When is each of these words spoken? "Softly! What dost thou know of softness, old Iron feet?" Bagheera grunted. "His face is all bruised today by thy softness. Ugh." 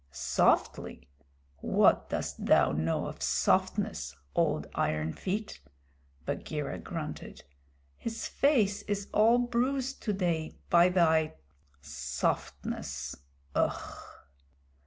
"Softly! 0.09 1.07
What 1.57 2.09
dost 2.09 2.47
thou 2.47 2.71
know 2.71 3.05
of 3.05 3.21
softness, 3.21 4.15
old 4.33 4.65
Iron 4.73 5.13
feet?" 5.13 5.61
Bagheera 6.25 6.79
grunted. 6.79 7.43
"His 7.97 8.25
face 8.27 8.81
is 8.87 9.09
all 9.13 9.37
bruised 9.37 10.01
today 10.01 10.57
by 10.71 10.89
thy 10.89 11.35
softness. 11.81 13.13
Ugh." 13.53 13.99